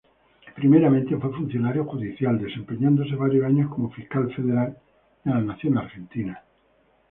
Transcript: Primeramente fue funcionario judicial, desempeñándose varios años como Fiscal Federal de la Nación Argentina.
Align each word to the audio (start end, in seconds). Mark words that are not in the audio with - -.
Primeramente 0.55 1.15
fue 1.17 1.31
funcionario 1.31 1.85
judicial, 1.85 2.39
desempeñándose 2.41 3.13
varios 3.13 3.45
años 3.45 3.69
como 3.71 3.91
Fiscal 3.91 4.33
Federal 4.33 4.75
de 5.23 5.29
la 5.31 5.41
Nación 5.41 5.77
Argentina. 5.77 6.43